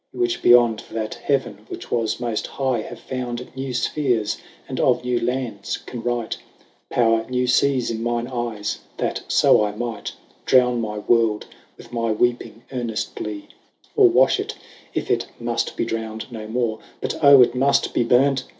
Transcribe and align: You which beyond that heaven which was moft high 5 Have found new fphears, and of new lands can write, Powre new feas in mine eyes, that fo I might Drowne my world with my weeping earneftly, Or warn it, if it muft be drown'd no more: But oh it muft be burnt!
You 0.11 0.19
which 0.19 0.41
beyond 0.41 0.83
that 0.89 1.13
heaven 1.13 1.67
which 1.69 1.91
was 1.91 2.15
moft 2.15 2.47
high 2.47 2.81
5 2.81 2.89
Have 2.89 2.99
found 2.99 3.51
new 3.55 3.69
fphears, 3.71 4.37
and 4.67 4.79
of 4.79 5.03
new 5.05 5.19
lands 5.19 5.77
can 5.77 6.01
write, 6.01 6.37
Powre 6.91 7.29
new 7.29 7.45
feas 7.45 7.91
in 7.91 8.01
mine 8.01 8.25
eyes, 8.27 8.79
that 8.97 9.21
fo 9.29 9.63
I 9.63 9.75
might 9.75 10.13
Drowne 10.47 10.81
my 10.81 10.97
world 10.97 11.45
with 11.77 11.93
my 11.93 12.11
weeping 12.11 12.63
earneftly, 12.71 13.43
Or 13.95 14.09
warn 14.09 14.31
it, 14.39 14.55
if 14.95 15.11
it 15.11 15.27
muft 15.39 15.75
be 15.75 15.85
drown'd 15.85 16.31
no 16.31 16.47
more: 16.47 16.79
But 16.99 17.23
oh 17.23 17.43
it 17.43 17.53
muft 17.53 17.93
be 17.93 18.03
burnt! 18.03 18.45